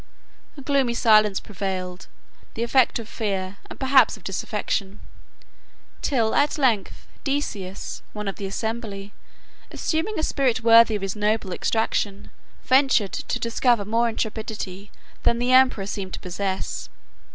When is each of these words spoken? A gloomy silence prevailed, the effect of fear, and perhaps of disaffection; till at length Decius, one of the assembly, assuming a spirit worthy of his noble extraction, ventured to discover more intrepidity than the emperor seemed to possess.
A 0.57 0.61
gloomy 0.63 0.95
silence 0.95 1.39
prevailed, 1.39 2.07
the 2.55 2.63
effect 2.63 2.97
of 2.97 3.07
fear, 3.07 3.57
and 3.69 3.79
perhaps 3.79 4.17
of 4.17 4.23
disaffection; 4.23 4.99
till 6.01 6.33
at 6.33 6.57
length 6.57 7.05
Decius, 7.23 8.01
one 8.11 8.27
of 8.27 8.37
the 8.37 8.47
assembly, 8.47 9.13
assuming 9.69 10.17
a 10.17 10.23
spirit 10.23 10.63
worthy 10.63 10.95
of 10.95 11.03
his 11.03 11.15
noble 11.15 11.53
extraction, 11.53 12.31
ventured 12.63 13.13
to 13.13 13.37
discover 13.39 13.85
more 13.85 14.09
intrepidity 14.09 14.89
than 15.21 15.37
the 15.37 15.51
emperor 15.51 15.85
seemed 15.85 16.13
to 16.13 16.19
possess. 16.19 16.89